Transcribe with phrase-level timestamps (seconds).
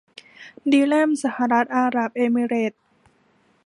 [0.71, 2.83] ดีแรห์มสหรัฐอาหรับเอมิเรตส์